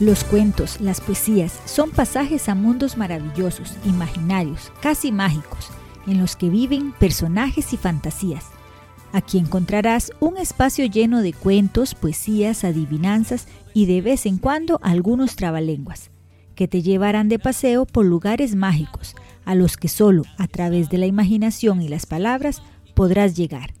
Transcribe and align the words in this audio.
Los 0.00 0.24
cuentos, 0.24 0.80
las 0.80 1.00
poesías 1.00 1.60
son 1.66 1.92
pasajes 1.92 2.48
a 2.48 2.56
mundos 2.56 2.96
maravillosos, 2.96 3.74
imaginarios, 3.84 4.72
casi 4.82 5.12
mágicos, 5.12 5.70
en 6.08 6.18
los 6.18 6.34
que 6.34 6.50
viven 6.50 6.92
personajes 6.98 7.72
y 7.72 7.76
fantasías. 7.76 8.46
Aquí 9.12 9.38
encontrarás 9.38 10.10
un 10.18 10.36
espacio 10.36 10.84
lleno 10.86 11.22
de 11.22 11.32
cuentos, 11.32 11.94
poesías, 11.94 12.64
adivinanzas 12.64 13.46
y 13.72 13.86
de 13.86 14.02
vez 14.02 14.26
en 14.26 14.38
cuando 14.38 14.80
algunos 14.82 15.36
trabalenguas, 15.36 16.10
que 16.56 16.66
te 16.66 16.82
llevarán 16.82 17.28
de 17.28 17.38
paseo 17.38 17.86
por 17.86 18.04
lugares 18.04 18.56
mágicos, 18.56 19.14
a 19.44 19.54
los 19.54 19.76
que 19.76 19.86
solo 19.86 20.24
a 20.38 20.48
través 20.48 20.88
de 20.88 20.98
la 20.98 21.06
imaginación 21.06 21.80
y 21.80 21.86
las 21.86 22.06
palabras 22.06 22.62
podrás 22.94 23.36
llegar. 23.36 23.74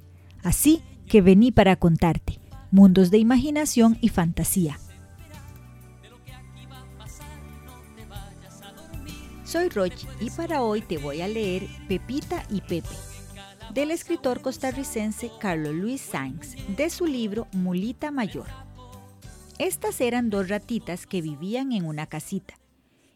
Así 0.44 0.80
que 1.08 1.22
vení 1.22 1.50
para 1.50 1.74
contarte, 1.74 2.38
mundos 2.70 3.10
de 3.10 3.18
imaginación 3.18 3.98
y 4.00 4.10
fantasía. 4.10 4.78
Soy 9.54 9.68
Rochi 9.68 10.08
y 10.18 10.30
para 10.30 10.64
hoy 10.64 10.80
te 10.80 10.98
voy 10.98 11.20
a 11.20 11.28
leer 11.28 11.68
Pepita 11.86 12.42
y 12.50 12.60
Pepe, 12.60 12.88
del 13.72 13.92
escritor 13.92 14.40
costarricense 14.40 15.30
Carlos 15.38 15.72
Luis 15.72 16.00
Sainz, 16.00 16.56
de 16.76 16.90
su 16.90 17.06
libro 17.06 17.46
Mulita 17.52 18.10
Mayor. 18.10 18.48
Estas 19.60 20.00
eran 20.00 20.28
dos 20.28 20.48
ratitas 20.48 21.06
que 21.06 21.22
vivían 21.22 21.70
en 21.70 21.84
una 21.84 22.08
casita, 22.08 22.54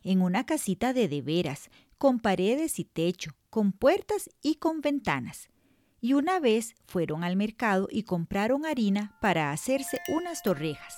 en 0.04 0.22
una 0.22 0.46
casita 0.46 0.92
de 0.92 1.08
de 1.08 1.22
veras, 1.22 1.70
con 1.98 2.20
paredes 2.20 2.78
y 2.78 2.84
techo, 2.84 3.32
con 3.50 3.72
puertas 3.72 4.30
y 4.40 4.54
con 4.60 4.80
ventanas. 4.80 5.48
Y 6.00 6.12
una 6.12 6.38
vez 6.38 6.76
fueron 6.86 7.24
al 7.24 7.34
mercado 7.34 7.88
y 7.90 8.04
compraron 8.04 8.64
harina 8.64 9.18
para 9.20 9.50
hacerse 9.50 9.98
unas 10.06 10.44
torrejas. 10.44 10.94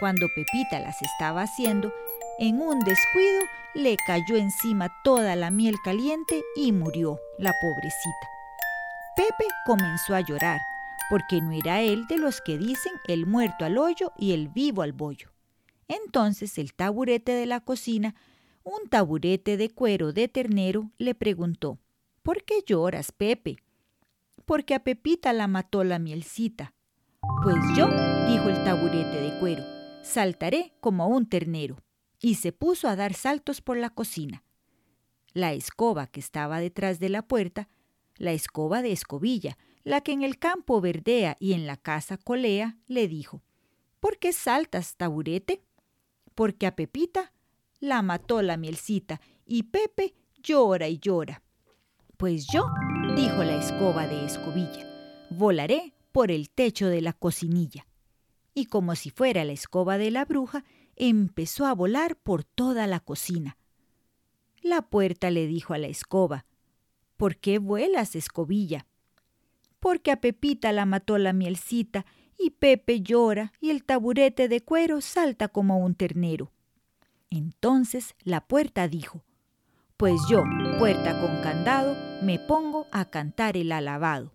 Cuando 0.00 0.26
Pepita 0.34 0.80
las 0.80 1.02
estaba 1.02 1.42
haciendo, 1.42 1.92
en 2.38 2.60
un 2.60 2.80
descuido 2.80 3.42
le 3.74 3.96
cayó 4.06 4.36
encima 4.36 4.90
toda 5.02 5.36
la 5.36 5.50
miel 5.50 5.76
caliente 5.84 6.42
y 6.56 6.72
murió 6.72 7.20
la 7.38 7.52
pobrecita. 7.60 8.28
Pepe 9.16 9.46
comenzó 9.66 10.14
a 10.14 10.20
llorar, 10.20 10.60
porque 11.10 11.40
no 11.40 11.52
era 11.52 11.80
él 11.82 12.06
de 12.06 12.18
los 12.18 12.40
que 12.40 12.58
dicen 12.58 12.92
el 13.06 13.26
muerto 13.26 13.64
al 13.64 13.78
hoyo 13.78 14.12
y 14.18 14.32
el 14.32 14.48
vivo 14.48 14.82
al 14.82 14.92
bollo. 14.92 15.32
Entonces 15.86 16.58
el 16.58 16.74
taburete 16.74 17.32
de 17.32 17.46
la 17.46 17.60
cocina, 17.60 18.14
un 18.62 18.88
taburete 18.88 19.56
de 19.56 19.70
cuero 19.70 20.12
de 20.12 20.28
ternero, 20.28 20.90
le 20.98 21.14
preguntó, 21.14 21.78
¿Por 22.22 22.42
qué 22.44 22.62
lloras, 22.66 23.12
Pepe? 23.12 23.58
Porque 24.46 24.74
a 24.74 24.82
Pepita 24.82 25.32
la 25.32 25.46
mató 25.46 25.84
la 25.84 25.98
mielcita. 25.98 26.72
Pues 27.42 27.56
yo, 27.76 27.86
dijo 28.28 28.48
el 28.48 28.64
taburete 28.64 29.20
de 29.20 29.38
cuero, 29.38 29.62
saltaré 30.02 30.72
como 30.80 31.06
un 31.08 31.28
ternero 31.28 31.83
y 32.24 32.36
se 32.36 32.52
puso 32.52 32.88
a 32.88 32.96
dar 32.96 33.12
saltos 33.12 33.60
por 33.60 33.76
la 33.76 33.90
cocina. 33.90 34.44
La 35.34 35.52
escoba 35.52 36.06
que 36.06 36.20
estaba 36.20 36.58
detrás 36.58 36.98
de 36.98 37.10
la 37.10 37.20
puerta, 37.20 37.68
la 38.16 38.32
escoba 38.32 38.80
de 38.80 38.92
escobilla, 38.92 39.58
la 39.82 40.00
que 40.00 40.12
en 40.12 40.22
el 40.22 40.38
campo 40.38 40.80
verdea 40.80 41.36
y 41.38 41.52
en 41.52 41.66
la 41.66 41.76
casa 41.76 42.16
colea, 42.16 42.78
le 42.86 43.08
dijo, 43.08 43.42
¿Por 44.00 44.18
qué 44.18 44.32
saltas, 44.32 44.96
taburete? 44.96 45.60
Porque 46.34 46.66
a 46.66 46.74
Pepita 46.74 47.34
la 47.78 48.00
mató 48.00 48.40
la 48.40 48.56
mielcita 48.56 49.20
y 49.44 49.64
Pepe 49.64 50.14
llora 50.42 50.88
y 50.88 50.98
llora. 50.98 51.42
Pues 52.16 52.46
yo, 52.50 52.64
dijo 53.16 53.44
la 53.44 53.56
escoba 53.56 54.06
de 54.06 54.24
escobilla, 54.24 55.28
volaré 55.28 55.92
por 56.10 56.30
el 56.30 56.48
techo 56.48 56.86
de 56.86 57.02
la 57.02 57.12
cocinilla. 57.12 57.86
Y 58.54 58.64
como 58.64 58.94
si 58.94 59.10
fuera 59.10 59.44
la 59.44 59.52
escoba 59.52 59.98
de 59.98 60.10
la 60.10 60.24
bruja, 60.24 60.64
empezó 60.96 61.66
a 61.66 61.74
volar 61.74 62.16
por 62.16 62.44
toda 62.44 62.86
la 62.86 63.00
cocina. 63.00 63.56
La 64.62 64.82
puerta 64.82 65.30
le 65.30 65.46
dijo 65.46 65.74
a 65.74 65.78
la 65.78 65.88
escoba, 65.88 66.46
¿Por 67.16 67.36
qué 67.36 67.58
vuelas, 67.58 68.16
escobilla? 68.16 68.86
Porque 69.78 70.10
a 70.10 70.20
Pepita 70.20 70.72
la 70.72 70.86
mató 70.86 71.18
la 71.18 71.32
mielcita 71.32 72.06
y 72.38 72.50
Pepe 72.50 73.00
llora 73.02 73.52
y 73.60 73.70
el 73.70 73.84
taburete 73.84 74.48
de 74.48 74.62
cuero 74.62 75.00
salta 75.00 75.48
como 75.48 75.78
un 75.78 75.94
ternero. 75.94 76.50
Entonces 77.30 78.14
la 78.22 78.46
puerta 78.46 78.88
dijo, 78.88 79.24
Pues 79.96 80.20
yo, 80.28 80.42
puerta 80.78 81.20
con 81.20 81.40
candado, 81.42 81.96
me 82.22 82.38
pongo 82.38 82.86
a 82.90 83.10
cantar 83.10 83.56
el 83.56 83.70
alabado. 83.72 84.34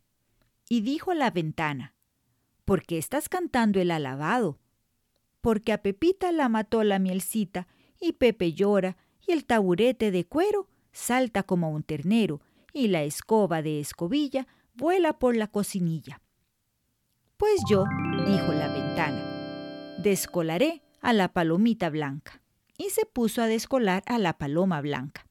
Y 0.70 0.82
dijo 0.82 1.14
la 1.14 1.32
ventana, 1.32 1.96
¿Por 2.66 2.84
qué 2.84 2.98
estás 2.98 3.30
cantando 3.30 3.80
el 3.80 3.92
alabado? 3.92 4.60
Porque 5.42 5.74
a 5.74 5.82
Pepita 5.82 6.32
la 6.32 6.50
mató 6.50 6.84
la 6.84 7.00
mielcita, 7.00 7.68
y 8.00 8.14
Pepe 8.14 8.54
llora, 8.54 8.98
y 9.26 9.32
el 9.32 9.46
taburete 9.46 10.12
de 10.12 10.26
cuero 10.26 10.68
salta 10.92 11.44
como 11.44 11.72
un 11.72 11.84
ternero, 11.84 12.42
y 12.74 12.88
la 12.88 13.04
escoba 13.04 13.62
de 13.62 13.80
escobilla 13.80 14.48
vuela 14.74 15.20
por 15.20 15.36
la 15.36 15.48
cocinilla. 15.48 16.22
Pues 17.38 17.62
yo, 17.70 17.86
dijo 18.26 18.52
la 18.54 18.68
ventana, 18.68 19.96
descolaré 19.98 20.82
a 21.02 21.14
la 21.14 21.32
palomita 21.34 21.90
blanca. 21.90 22.42
Y 22.78 22.92
se 22.92 23.06
puso 23.06 23.42
a 23.42 23.48
descolar 23.48 24.04
a 24.06 24.18
la 24.20 24.38
paloma 24.38 24.80
blanca. 24.80 25.26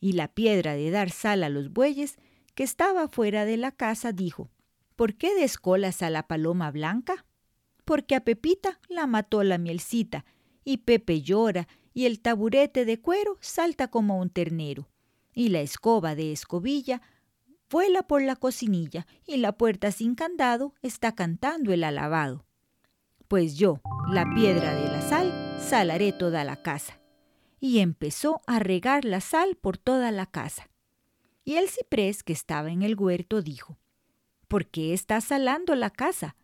Y 0.00 0.12
la 0.12 0.28
piedra 0.28 0.74
de 0.74 0.90
dar 0.90 1.10
sal 1.10 1.42
a 1.42 1.50
los 1.50 1.72
bueyes, 1.72 2.16
que 2.54 2.62
estaba 2.62 3.08
fuera 3.08 3.44
de 3.44 3.58
la 3.58 3.72
casa, 3.72 4.12
dijo, 4.12 4.50
¿Por 4.96 5.14
qué 5.14 5.34
descolas 5.34 6.02
a 6.02 6.10
la 6.10 6.26
paloma 6.26 6.70
blanca? 6.70 7.26
Porque 7.88 8.14
a 8.14 8.20
Pepita 8.20 8.78
la 8.90 9.06
mató 9.06 9.42
la 9.42 9.56
mielcita, 9.56 10.26
y 10.62 10.76
Pepe 10.76 11.22
llora, 11.22 11.66
y 11.94 12.04
el 12.04 12.20
taburete 12.20 12.84
de 12.84 13.00
cuero 13.00 13.38
salta 13.40 13.88
como 13.88 14.18
un 14.18 14.28
ternero, 14.28 14.90
y 15.32 15.48
la 15.48 15.62
escoba 15.62 16.14
de 16.14 16.30
escobilla 16.32 17.00
vuela 17.70 18.02
por 18.02 18.20
la 18.20 18.36
cocinilla, 18.36 19.06
y 19.26 19.38
la 19.38 19.52
puerta 19.52 19.90
sin 19.90 20.16
candado 20.16 20.74
está 20.82 21.14
cantando 21.14 21.72
el 21.72 21.82
alabado. 21.82 22.44
Pues 23.26 23.56
yo, 23.56 23.80
la 24.10 24.26
piedra 24.34 24.74
de 24.74 24.88
la 24.88 25.00
sal, 25.00 25.56
salaré 25.58 26.12
toda 26.12 26.44
la 26.44 26.60
casa. 26.60 27.00
Y 27.58 27.78
empezó 27.78 28.42
a 28.46 28.58
regar 28.58 29.06
la 29.06 29.22
sal 29.22 29.56
por 29.56 29.78
toda 29.78 30.10
la 30.10 30.26
casa. 30.26 30.68
Y 31.42 31.54
el 31.54 31.70
ciprés 31.70 32.22
que 32.22 32.34
estaba 32.34 32.70
en 32.70 32.82
el 32.82 32.96
huerto 32.96 33.40
dijo, 33.40 33.78
¿Por 34.46 34.66
qué 34.66 34.92
estás 34.92 35.24
salando 35.24 35.74
la 35.74 35.88
casa? 35.88 36.36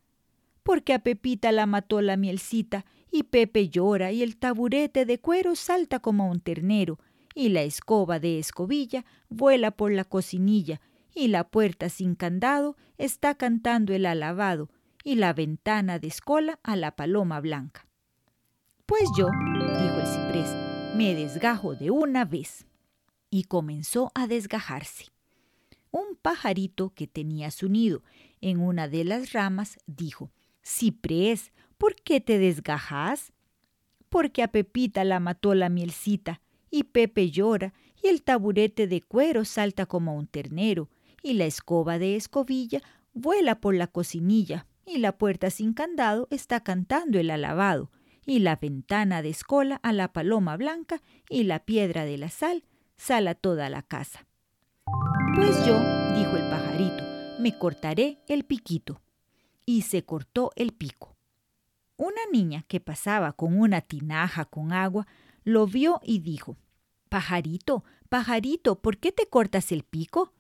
Porque 0.64 0.94
a 0.94 0.98
Pepita 0.98 1.52
la 1.52 1.66
mató 1.66 2.00
la 2.00 2.16
mielcita, 2.16 2.84
y 3.12 3.25
Pepe 3.25 3.69
llora, 3.69 4.10
y 4.10 4.22
el 4.22 4.36
taburete 4.36 5.04
de 5.04 5.20
cuero 5.20 5.54
salta 5.54 6.00
como 6.00 6.28
un 6.28 6.41
ternero, 6.41 6.98
y 7.34 7.50
la 7.50 7.62
escoba 7.62 8.19
de 8.19 8.41
escobilla 8.41 9.04
vuela 9.28 9.70
por 9.70 9.92
la 9.92 10.04
cocinilla, 10.04 10.80
y 11.14 11.28
la 11.28 11.44
puerta 11.44 11.88
sin 11.88 12.16
candado 12.16 12.76
está 12.98 13.36
cantando 13.36 13.94
el 13.94 14.06
alabado, 14.06 14.70
y 15.04 15.16
la 15.16 15.32
ventana 15.32 15.98
descola 15.98 16.58
a 16.64 16.75
la 16.75 16.96
paloma 16.96 17.41
blanca. 17.41 17.86
Pues 18.86 19.04
yo, 19.16 19.28
dijo 19.28 20.00
el 20.00 20.06
ciprés, 20.06 20.50
me 20.96 21.14
desgajo 21.14 21.75
de 21.75 21.91
una 21.91 22.25
vez. 22.25 22.66
Y 23.31 23.44
comenzó 23.44 24.12
a 24.14 24.26
desgajarse. 24.26 25.06
Un 25.91 26.16
pajarito 26.20 26.91
que 26.91 27.06
tenía 27.06 27.50
su 27.50 27.69
nido 27.69 28.02
en 28.41 28.60
una 28.60 28.88
de 28.88 29.04
las 29.04 29.32
ramas 29.32 29.78
dijo, 29.86 30.31
Ciprés, 30.64 31.52
¿por 31.76 31.94
qué 31.94 32.20
te 32.20 32.38
desgajas? 32.38 33.32
Porque 34.08 34.42
a 34.42 34.48
Pepita 34.48 35.04
la 35.04 35.20
mató 35.20 35.54
la 35.54 35.69
mielcita, 35.69 36.41
y 36.70 36.84
Pepe 36.84 37.30
llora, 37.30 37.75
y 38.02 38.08
el 38.08 38.22
taburete 38.22 38.86
de 38.86 39.02
cuero 39.02 39.44
salta 39.44 39.86
como 39.86 40.16
un 40.16 40.26
ternero, 40.26 40.88
y 41.22 41.34
la 41.34 41.44
escoba 41.44 41.98
de 41.98 42.16
escobilla 42.16 42.80
vuela 43.12 43.60
por 43.60 43.75
la 43.75 43.86
cocinilla, 43.86 44.66
y 44.86 44.99
la 44.99 45.16
puerta 45.16 45.50
sin 45.50 45.75
candado 45.75 46.26
está 46.31 46.61
cantando 46.61 47.19
el 47.19 47.31
alabado, 47.31 47.90
y 48.26 48.38
la 48.38 48.56
ventana 48.56 49.20
descola 49.20 49.76
a 49.82 49.93
la 49.93 50.12
paloma 50.12 50.56
blanca, 50.56 51.02
y 51.28 51.44
la 51.44 51.64
piedra 51.64 52.05
de 52.05 52.19
la 52.19 52.31
sal 52.31 52.64
sala 52.96 53.34
toda 53.34 53.69
la 53.69 53.82
casa. 53.82 54.26
Pues 55.34 55.56
yo, 55.67 55.78
dijo 56.17 56.37
el 56.37 56.49
pajarito, 56.49 57.02
me 57.40 57.58
cortaré 57.58 58.19
el 58.28 58.44
piquito 58.44 59.04
y 59.66 59.82
se 59.82 60.05
cortó 60.05 60.52
el 60.56 60.72
pico. 60.72 61.16
Una 61.96 62.20
niña 62.32 62.64
que 62.66 62.81
pasaba 62.81 63.32
con 63.32 63.58
una 63.58 63.81
tinaja 63.81 64.44
con 64.44 64.72
agua 64.72 65.06
lo 65.44 65.66
vio 65.66 66.00
y 66.02 66.19
dijo, 66.19 66.56
Pajarito, 67.08 67.84
pajarito, 68.08 68.81
¿por 68.81 68.99
qué 68.99 69.12
te 69.12 69.28
cortas 69.28 69.70
el 69.70 69.84
pico? 69.84 70.32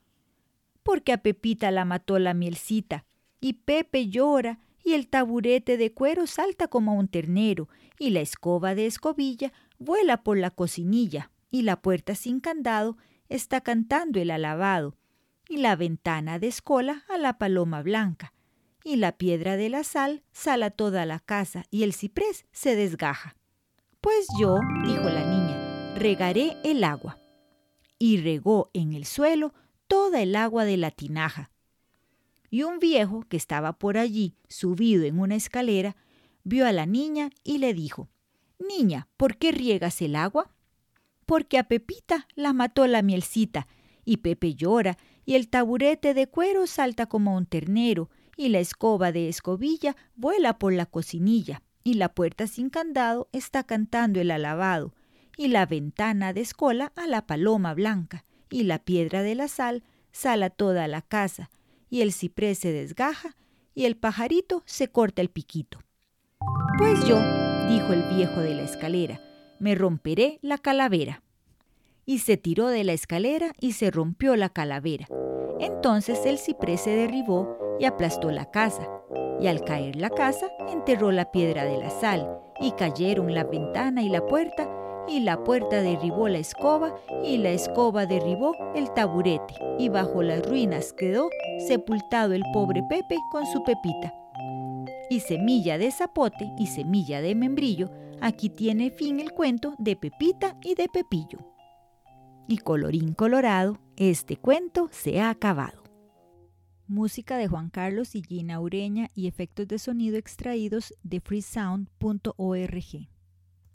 Porque 0.82 1.12
a 1.12 1.18
Pepita 1.18 1.70
la 1.70 1.84
mató 1.84 2.18
la 2.18 2.34
mielcita, 2.34 3.04
y 3.40 3.54
Pepe 3.54 4.08
llora, 4.08 4.58
y 4.82 4.92
el 4.92 5.08
taburete 5.08 5.76
de 5.76 5.92
cuero 5.92 6.26
salta 6.26 6.68
como 6.68 6.94
un 6.94 7.08
ternero, 7.08 7.68
y 7.98 8.10
la 8.10 8.20
escoba 8.20 8.74
de 8.74 8.86
escobilla 8.86 9.52
vuela 9.78 10.22
por 10.22 10.36
la 10.36 10.50
cocinilla, 10.50 11.30
y 11.50 11.62
la 11.62 11.80
puerta 11.80 12.14
sin 12.16 12.40
candado 12.40 12.98
está 13.28 13.60
cantando 13.60 14.20
el 14.20 14.30
alabado, 14.30 14.96
y 15.48 15.58
la 15.58 15.76
ventana 15.76 16.38
descola 16.38 17.04
a 17.08 17.16
la 17.18 17.38
paloma 17.38 17.82
blanca, 17.82 18.33
y 18.84 18.96
la 18.96 19.16
piedra 19.16 19.56
de 19.56 19.70
la 19.70 19.82
sal 19.82 20.22
sala 20.32 20.70
toda 20.70 21.06
la 21.06 21.18
casa 21.18 21.64
y 21.70 21.82
el 21.82 21.94
ciprés 21.94 22.44
se 22.52 22.76
desgaja. 22.76 23.36
Pues 24.00 24.26
yo, 24.38 24.58
dijo 24.84 25.08
la 25.08 25.24
niña, 25.24 25.94
regaré 25.94 26.56
el 26.62 26.84
agua. 26.84 27.18
Y 27.98 28.18
regó 28.18 28.70
en 28.74 28.92
el 28.92 29.06
suelo 29.06 29.54
toda 29.88 30.20
el 30.20 30.36
agua 30.36 30.66
de 30.66 30.76
la 30.76 30.90
tinaja. 30.90 31.50
Y 32.50 32.62
un 32.62 32.78
viejo 32.78 33.24
que 33.28 33.38
estaba 33.38 33.72
por 33.72 33.96
allí, 33.96 34.36
subido 34.48 35.04
en 35.04 35.18
una 35.18 35.34
escalera, 35.34 35.96
vio 36.44 36.66
a 36.66 36.72
la 36.72 36.84
niña 36.84 37.30
y 37.42 37.58
le 37.58 37.72
dijo, 37.72 38.10
Niña, 38.58 39.08
¿por 39.16 39.38
qué 39.38 39.50
riegas 39.52 40.02
el 40.02 40.14
agua? 40.14 40.50
Porque 41.26 41.58
a 41.58 41.64
Pepita 41.64 42.28
la 42.34 42.52
mató 42.52 42.86
la 42.86 43.02
mielcita, 43.02 43.66
y 44.04 44.18
Pepe 44.18 44.54
llora, 44.54 44.98
y 45.24 45.34
el 45.34 45.48
taburete 45.48 46.12
de 46.12 46.26
cuero 46.26 46.66
salta 46.66 47.06
como 47.06 47.34
un 47.34 47.46
ternero, 47.46 48.10
y 48.36 48.48
la 48.48 48.58
escoba 48.58 49.12
de 49.12 49.28
escobilla 49.28 49.96
vuela 50.16 50.58
por 50.58 50.72
la 50.72 50.86
cocinilla, 50.86 51.62
y 51.82 51.94
la 51.94 52.08
puerta 52.08 52.46
sin 52.46 52.70
candado 52.70 53.28
está 53.32 53.64
cantando 53.64 54.20
el 54.20 54.30
alabado, 54.30 54.94
y 55.36 55.48
la 55.48 55.66
ventana 55.66 56.32
descola 56.32 56.92
a 56.96 57.06
la 57.06 57.26
paloma 57.26 57.74
blanca, 57.74 58.24
y 58.50 58.64
la 58.64 58.78
piedra 58.78 59.22
de 59.22 59.34
la 59.34 59.48
sal 59.48 59.84
sala 60.12 60.48
toda 60.48 60.88
la 60.88 61.02
casa, 61.02 61.50
y 61.90 62.00
el 62.00 62.12
ciprés 62.12 62.58
se 62.58 62.72
desgaja, 62.72 63.36
y 63.74 63.84
el 63.84 63.96
pajarito 63.96 64.62
se 64.64 64.88
corta 64.88 65.20
el 65.20 65.28
piquito. 65.28 65.80
Pues 66.78 67.04
yo, 67.06 67.16
dijo 67.68 67.92
el 67.92 68.02
viejo 68.14 68.40
de 68.40 68.54
la 68.54 68.62
escalera, 68.62 69.20
me 69.58 69.74
romperé 69.74 70.38
la 70.42 70.58
calavera. 70.58 71.22
Y 72.06 72.18
se 72.18 72.36
tiró 72.36 72.68
de 72.68 72.84
la 72.84 72.92
escalera 72.92 73.52
y 73.60 73.72
se 73.72 73.90
rompió 73.90 74.36
la 74.36 74.50
calavera. 74.50 75.08
Entonces 75.58 76.26
el 76.26 76.38
ciprés 76.38 76.82
se 76.82 76.90
derribó 76.90 77.56
y 77.78 77.84
aplastó 77.84 78.30
la 78.30 78.50
casa, 78.50 78.88
y 79.40 79.46
al 79.46 79.62
caer 79.64 79.96
la 79.96 80.10
casa 80.10 80.48
enterró 80.70 81.10
la 81.12 81.30
piedra 81.30 81.64
de 81.64 81.78
la 81.78 81.90
sal, 81.90 82.40
y 82.60 82.72
cayeron 82.72 83.34
la 83.34 83.44
ventana 83.44 84.02
y 84.02 84.08
la 84.08 84.24
puerta, 84.26 84.68
y 85.08 85.20
la 85.20 85.42
puerta 85.44 85.82
derribó 85.82 86.28
la 86.28 86.38
escoba, 86.38 86.94
y 87.22 87.38
la 87.38 87.50
escoba 87.50 88.06
derribó 88.06 88.54
el 88.74 88.92
taburete, 88.92 89.54
y 89.78 89.88
bajo 89.88 90.22
las 90.22 90.46
ruinas 90.46 90.92
quedó 90.92 91.28
sepultado 91.66 92.32
el 92.32 92.42
pobre 92.52 92.82
Pepe 92.88 93.16
con 93.30 93.44
su 93.46 93.62
pepita. 93.64 94.14
Y 95.10 95.20
semilla 95.20 95.78
de 95.78 95.90
zapote 95.90 96.50
y 96.58 96.66
semilla 96.66 97.20
de 97.20 97.34
membrillo, 97.34 97.90
aquí 98.20 98.48
tiene 98.48 98.90
fin 98.90 99.20
el 99.20 99.32
cuento 99.32 99.74
de 99.78 99.96
Pepita 99.96 100.56
y 100.62 100.74
de 100.74 100.88
Pepillo. 100.88 101.38
Y 102.48 102.58
colorín 102.58 103.12
colorado, 103.14 103.78
este 103.96 104.36
cuento 104.36 104.88
se 104.90 105.20
ha 105.20 105.30
acabado. 105.30 105.83
Música 106.86 107.38
de 107.38 107.48
Juan 107.48 107.70
Carlos 107.70 108.14
y 108.14 108.22
Gina 108.22 108.60
Ureña 108.60 109.10
y 109.14 109.26
efectos 109.26 109.66
de 109.68 109.78
sonido 109.78 110.18
extraídos 110.18 110.92
de 111.02 111.20
freesound.org. 111.20 113.13